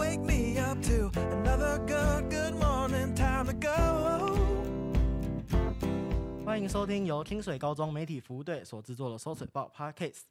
[0.00, 4.34] wake me up to another good, good morning, time to go.
[6.42, 10.22] 欢迎收听由清水高中媒体服务队所制作的《搜水报》Podcast。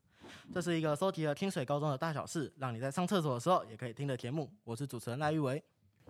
[0.52, 4.50] 这是一个收集了清水高中的大小事，让你在上厕所的时候也可以听的节目。
[4.64, 5.64] 我是主持人赖玉维，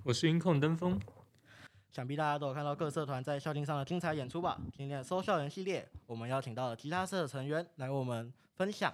[0.03, 0.97] 我是音控登峰。
[1.91, 4.57] 想必大家都有看到各社团在校庆上的精彩演出吧？
[4.77, 8.93] 今天的搜校园系列，我们邀请到了吉他社的成员来为我们分享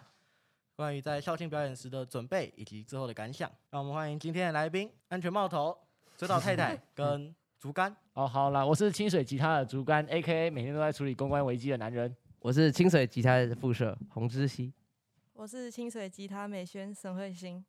[0.76, 3.50] 关于在校庆表演时的准备以及之后的感想。
[3.70, 5.76] 让我们欢迎今天的来宾：安全帽头、
[6.18, 7.96] 水岛太太跟竹竿。
[8.14, 12.14] 哦，好啦，我是清水吉他的竹竿，A.K.A 每天都在处理公关危机的男人。
[12.40, 14.74] 我是清水吉他的副社洪之熙。
[15.32, 17.64] 我是清水吉他美宣沈慧欣。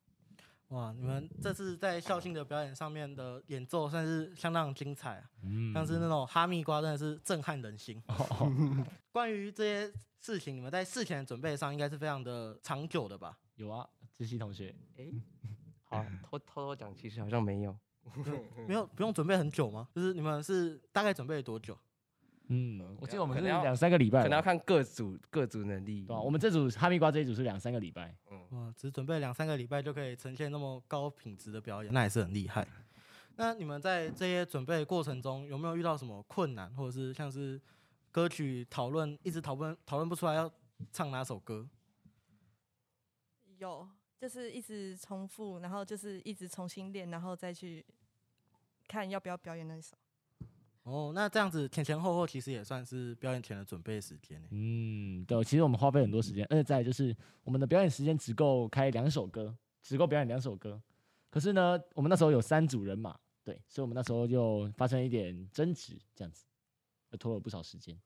[0.71, 8.03] 哇，你们这次在校庆的表演上面的演奏算是相当精彩啊，嗯，像是那种哈密瓜真的是震撼人心。
[8.09, 8.53] 哦、
[9.13, 9.93] 关于这些
[10.27, 13.39] 事情，你们在事前的准备上应该是非常的长久的吧？
[13.55, 15.15] 有啊，志熙同学，哎、欸，
[15.85, 17.77] 好，偷偷偷讲，其实好像没有，
[18.67, 19.87] 没有不用准备很久吗？
[19.95, 21.79] 就是你们是大概准备了多久？
[22.49, 26.05] 嗯，我记得我们是两三个礼拜，可能要看各组各组能力。
[26.05, 28.13] 对、啊，我们这组哈密瓜这一组是两三个礼拜。
[28.33, 32.67] 嗯，哇，只准备两三个礼拜就可以呈现那么高品质的表演，那也是很厉害。
[33.37, 37.61] 那你们在这些准备过程中有没有遇到什么困难，或者是像是
[38.17, 40.51] 歌曲讨论一直讨论讨论不出来要
[40.91, 41.69] 唱哪首歌？
[43.59, 43.87] 有，
[44.17, 47.85] 就是一直重复，然后就是一直重新练，然后再去
[48.89, 49.95] 看要不要表演那首。
[50.85, 54.43] 哦，那这样子前前后后其实也算是表演前的准备时间。
[54.51, 60.81] 嗯，对，其实我们花费很多时间，而且再就是我们的表演时间只够开两首歌，只够表演两首歌。
[61.29, 66.56] 可是呢，我们那时候有三组人马，对，所以我们那时候就发生一点争执，这样子，就
[67.19, 67.99] 拖了不少时间。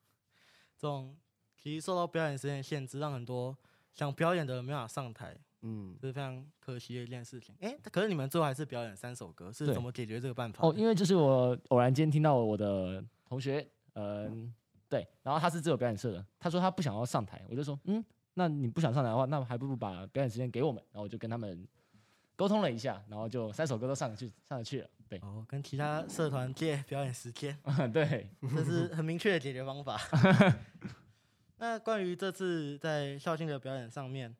[0.76, 1.16] 这种
[1.56, 3.56] 其实受到表演时间限制，让很多
[3.92, 5.36] 想表演的人没办法上台。
[5.62, 7.54] 嗯，这是非常可惜的一件事情。
[7.60, 10.66] 哎、欸，可是你们最后还是表演三首歌，是怎么解决这个办法？
[10.66, 13.60] 哦，因为就是我偶然间听到我的同学，
[13.92, 14.54] 嗯、呃，
[14.88, 20.82] 对，然后他是自由表演社的，他说他不想要上台，我就说，嗯，那你不想上台的话，那还不如把表演时间给我们。
[20.92, 21.68] 然后我就跟他们
[22.36, 24.88] 沟通了一下，然后就三首歌都上去，上得去了。
[25.10, 27.58] 对，哦，跟其他社团借表演时间，
[27.92, 30.00] 对，这是很明确的解决方法。
[31.58, 34.34] 那关于这次在校庆的表演上面。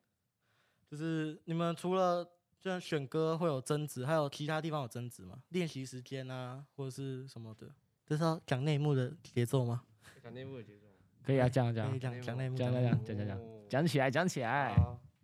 [0.89, 2.29] 就是你们除了
[2.59, 5.41] 这样选歌会有争执，还有其他地方有争执吗？
[5.49, 7.69] 练习时间啊，或者是什么的？
[8.05, 9.83] 这是要讲内幕的节奏吗？
[10.21, 10.87] 讲内幕的节奏，
[11.23, 13.39] 可以啊，讲讲讲讲内幕，讲讲讲讲讲
[13.69, 14.75] 讲起来，讲起来。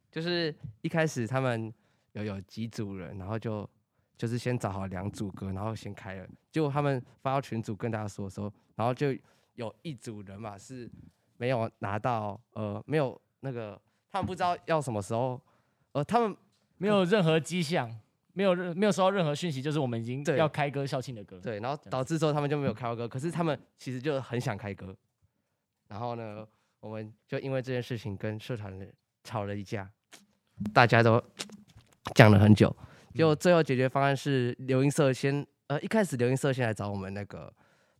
[0.10, 1.74] 就是一开始他们
[2.14, 3.70] 有有几组人，然后就
[4.18, 6.28] 就是先找好两组歌，然后先开了。
[6.52, 9.16] 结果他们发到群组跟大家说的时候，然后就
[9.54, 10.90] 有一组人嘛是
[11.38, 13.80] 没有拿到，呃，没有那个，
[14.10, 15.40] 他们不知道要什么时候。
[15.94, 16.36] 呃，他们
[16.78, 17.90] 没有任何迹象，
[18.34, 21.40] 没有任没有收到任何讯息，就是我们已经要开歌校庆的歌。
[21.40, 24.96] 对，然后导致之后他们就没有开歌，可是他们其实就很想开歌。
[25.88, 26.46] 然后呢，
[26.80, 28.80] 我们就因为这件事情跟社团
[29.24, 29.90] 吵了一架，
[30.72, 31.24] 大家都
[32.14, 32.76] 讲了很久。
[33.18, 37.52] 就最后解决方案是留音社先，呃，一开始留音社先来找我们那个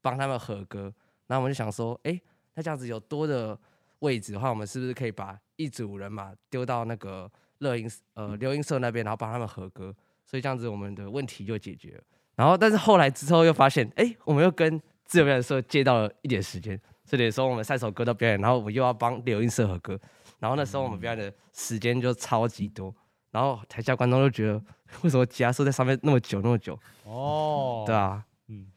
[0.02, 0.94] 帮他们合歌，
[1.28, 2.22] 然后我们就想说，哎，
[2.54, 3.58] 那这样子有多的
[4.00, 7.30] 位置的话，我们是不是可以把一组人马丢到那个。
[7.60, 9.92] 乐音呃留音社那边，然后帮他们合歌，
[10.24, 12.04] 所以这样子我们的问题就解决了。
[12.36, 20.00] 然后，但是后来之后又发现，哎，我们又跟自由表演社借到了一点时间，所以有时候我们三首歌都表演，然后我们又要帮留音社合歌，
[20.38, 22.96] 然后那时候我们表演的时间就超级多，
[23.32, 24.62] 然后台下观众就觉得，
[25.04, 26.78] 为什么吉他社在上面那么久那么久？
[27.04, 28.68] 哦，对啊，嗯，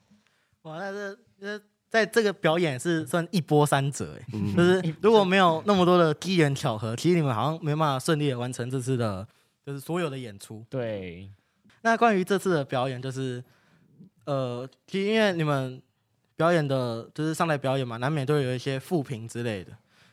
[0.63, 1.65] 哇，那这这。
[1.91, 9.27] 在这个表演是算一波三折，哎，就是如果没有那么多的机缘巧合，其实你们好像没办法顺利的完成这次的，
[9.67, 10.65] 就是所有的演出。
[10.71, 11.29] 对。
[11.83, 13.43] 那关于这次的表演，就是
[14.25, 15.83] 呃，其实因为你们
[16.37, 19.73] 表演的，就是上台表演嘛，难免都会有一些负评之类的，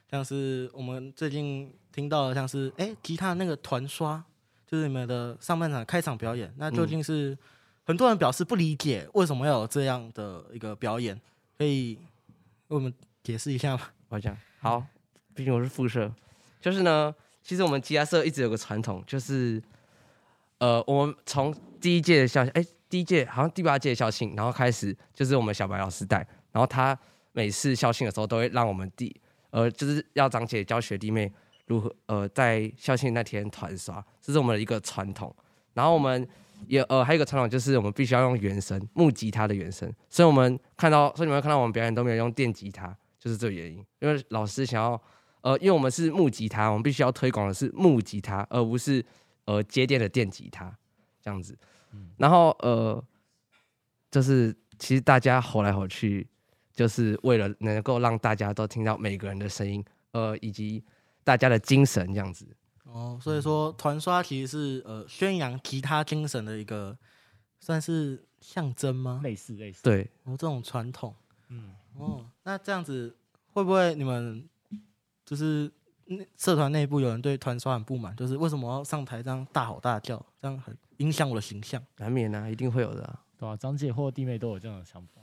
[0.09, 4.23] 像是我们最近听到的，像是哎，吉他那个团刷，
[4.67, 7.35] 就是你们的上半场开场表演，那究竟是
[7.87, 11.19] 很多人表示不理解，为什么要有这样的一个表演？
[11.57, 11.97] 可以
[12.67, 13.81] 为我们解释一下吗？
[14.09, 14.85] 我讲好，
[15.33, 16.13] 毕竟我是副社，
[16.61, 19.59] 就是呢，其实我们吉他社一直有个传统，就是
[20.59, 21.51] 呃，我们从
[21.81, 26.17] 第一届的校庆，哎，第一届好像第八届校庆，然后开始就是我们小白老师带，
[26.51, 26.95] 然后他
[27.31, 31.33] 每次校庆的时候都会让我们弟，呃，就是要长姐教学弟妹
[31.67, 35.33] 如何呃在校庆那天团刷，这是我们的一个传统，
[35.73, 36.27] 然后我们。
[36.65, 43.85] 也呃，还有一个传统就是我们必须要用原声木吉他的原声，所以我们看到，所以你们看到我们表演都没有用电吉他，就是这个原因。
[43.99, 44.99] 因为老师想要，
[45.41, 49.05] 呃，因为我们是木吉他，我们必须要推广的是木吉他，而不是
[49.45, 50.75] 呃接电的电吉他
[51.21, 51.55] 这样子。
[52.17, 52.99] 然后呃，
[54.09, 56.27] 就是其实大家吼来吼去，
[56.73, 60.83] 就是为了能够让大家都听到每个人的声音，呃，以及
[61.27, 62.47] 大家的精神这样子。
[62.85, 66.97] 哦，所以说团刷其实是呃宣扬吉他精神的一个
[67.59, 69.19] 算是象征吗？
[69.21, 69.83] 类似类似。
[69.83, 71.13] 对，哦，这种传统。
[71.49, 73.13] 嗯，哦，那这样子
[73.51, 74.47] 会不会你们
[75.25, 75.69] 就是
[76.37, 78.15] 社团内部有人对团刷很不满？
[78.15, 81.83] 就是为什么要上台这样大吼大叫，这样很影响我的形象？
[81.97, 83.21] 难免啊，一定会有的、啊。
[83.37, 85.21] 对啊，张姐或弟妹都有这样的想法。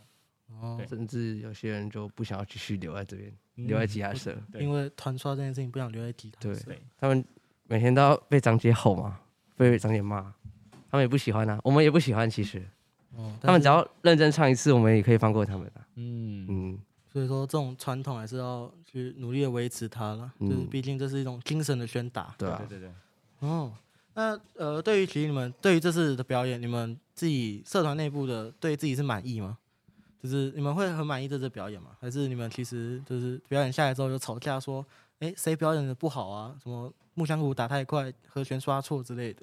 [0.61, 6.55] 哦，甚至有些人就不想要继续留在这边，嗯留在吉他社，因为团刷这件事情不想留在吉他社。
[6.55, 6.77] 对。
[6.77, 7.25] 对，他们
[7.65, 9.21] 每天都要被张姐吼嘛，
[9.57, 10.23] 被张姐骂，
[10.91, 12.29] 他们也不喜欢啊，我们也不喜欢。
[12.29, 12.63] 其实，
[13.17, 15.87] 哦，他们只要认真唱一次，我们也可以放过他们的、啊。
[15.97, 16.47] 嗯。
[16.49, 16.79] 嗯，
[17.13, 22.35] 所以说这种传统还是要去努力的维持它了，就是嗯毕竟这是一种精神的宣达。
[22.37, 22.63] 对啊。
[22.69, 23.73] 对，对对，哦，
[24.15, 29.59] 那呃，对于其实你们对于这次的表演，你们自己社团内部的对自己是满意吗？
[30.25, 31.91] 就是你们会很满意这次表演吗？
[32.01, 34.83] 还是你们其实就是表演下来之后就吵架说，
[35.19, 36.57] 哎，谁表演的不好啊？
[36.63, 39.43] 什么木箱鼓打太快，和弦刷错之类的？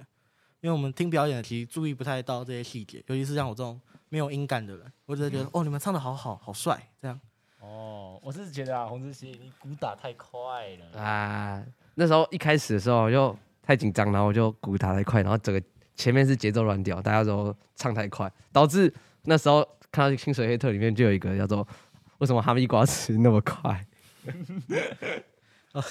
[0.59, 3.79] 因为我们听表演其实注意不太到这些细节，尤其是像我这种
[4.09, 7.19] 没有音感的人，我只是觉得、嗯哦，你们唱的好好，好帅，这样。
[7.59, 10.99] 哦，我是觉得啊，洪志熙，你鼓打太快了。
[10.99, 11.63] 啊，
[11.93, 15.61] 那时候一开始的时候就太紧张，然后我就鼓打太快，然后整个
[15.95, 18.91] 前面是节奏乱掉，大家都唱太快，导致
[19.25, 21.67] 那时候看到清水黑特里面就有一个叫做
[22.19, 23.85] 为什么哈密瓜吃那么快？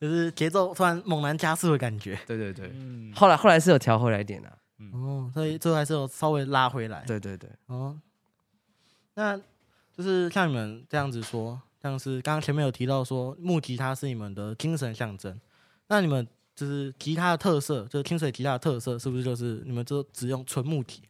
[0.00, 4.56] 就是节奏突然猛然加速的感觉，对对对，嗯，后来后来是有调回来一点的、啊，
[4.92, 7.04] 哦，所以最后还是有稍微拉回来。
[7.06, 7.96] 对对对，哦，
[9.14, 9.38] 那
[9.96, 15.40] 就是像你们这样子说，像是刚刚前面有提到说木吉他是你们的精神象征，
[15.86, 16.26] 那你们
[16.56, 21.00] 就是吉他的特色，就是清水吉他的特色，是不是就是你们就只用纯木吉？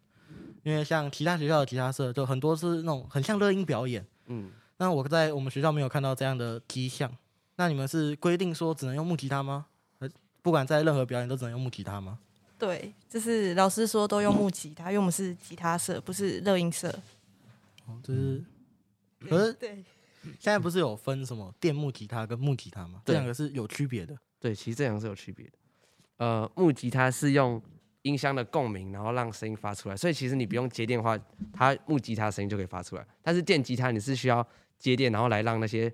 [0.62, 7.10] 因为像其他学校的吉他社，就很多是那种很像乐音表演，嗯，那我在我们学校没有看到这样的迹象。
[7.56, 9.66] 那你们是规定说只能用木吉他吗？
[9.98, 10.08] 呃，
[10.40, 12.18] 不管在任何表演都只能用木吉他吗？
[12.58, 16.88] 对，就是老师说都用木吉他，因为我们是吉他社，不是乐音社。
[17.86, 18.44] 哦，就是，
[19.28, 19.84] 可是对，
[20.22, 23.02] 现在不是有分什么电木吉他跟木吉他吗？
[23.04, 24.16] 这两个是有区别的。
[24.38, 25.52] 对，其实这两个是有区别的。
[26.18, 27.60] 呃，木吉他是用
[28.02, 31.18] 音箱的共鸣，然后让声音发出来，所以其实你不用接电话，
[31.52, 33.06] 它木吉他声音就可以发出来。
[33.22, 34.46] 但是电吉他你是需要
[34.78, 35.92] 接电，然后来让那些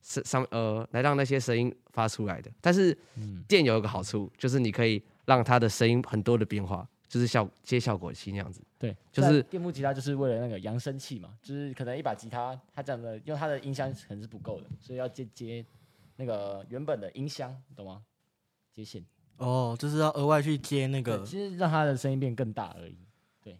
[0.00, 2.50] 声上呃来让那些声音发出来的。
[2.60, 8.62] 但是嗯电有一个好处，就是你可以让它的声音很多的变化，就是效接效果器那样子。
[8.78, 15.64] 对，就是电木吉他就是为了那个扬声器嘛，就是可能一把吉他，它这样的用它的音箱可能是不够的，所以要接接
[16.16, 18.02] 那个原本的音箱，懂吗？
[18.74, 19.04] 接线，
[19.42, 21.24] 哦，就是要额外去接那，个。
[21.24, 22.96] 其实让它的声音变更大而已。
[23.42, 23.58] 对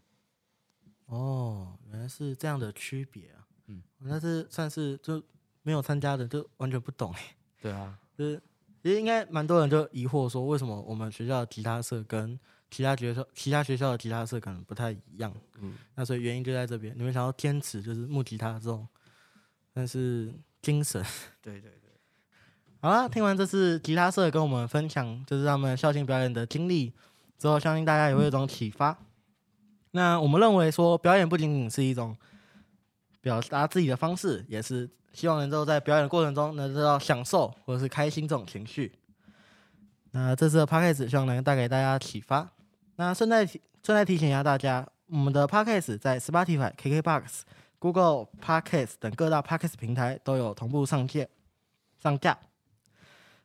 [1.06, 3.46] 哦，原来是这样的区别啊。
[3.67, 5.23] 嗯嗯，那是算是就
[5.62, 7.37] 没有参加的就完全不懂哎。
[7.61, 8.40] 对啊，就是
[8.82, 12.38] 其实应该蛮多人就疑惑说，为什么我们学校的吉他社跟
[12.70, 15.32] 其他学校其他学校的吉他社可能不太一样？
[15.58, 18.87] 嗯，那所以原因就在这边，你们想要坚持就是木吉他这种，
[19.73, 21.05] 但是精神。
[21.40, 21.81] 对对对，
[22.84, 26.93] 好啦，听完这次吉他社跟我们分享，就是他们校庆表演的经历
[27.38, 28.99] 之后，相信大家也会有一种启发。
[29.93, 32.16] 那我们认为说，表演不仅仅是一种
[33.21, 38.92] 表达自己的方式，也是希望能够在表演的过程中能得到享受或者是开心这种情绪。
[40.11, 42.50] 那这次的 podcast 希望能带给大家启发。
[42.97, 47.42] 那顺带提顺带提醒一下大家，我们的 podcast 在 Spotify、KKBox、
[47.78, 51.28] Google Podcast 等各大 podcast 平台都有同步上线
[52.02, 52.37] 上架。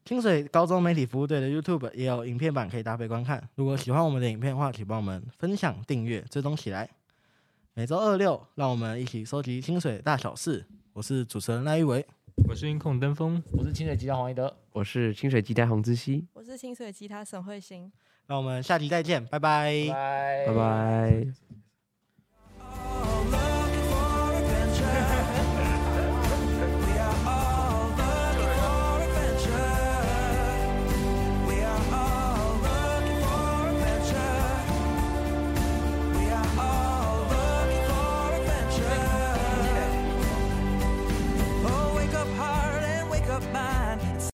[0.07, 3.45] 清水高中媒体服务队的 YouTube 也有影片版可以搭配观看。
[3.55, 6.89] 如果喜欢我们的影片的话，请帮我们分享、订阅、追踪起来。
[7.73, 10.65] 每周二六，让我们一起收集清水大小事。
[10.93, 12.07] 我是主持人赖玉维，
[12.47, 17.91] 我是音控登峰，我是清水吉他黄一德，我是清水吉他洪之熙，我是清水吉他沈慧欣。
[18.27, 20.53] 那我们下期再见，拜拜拜
[22.61, 23.56] 拜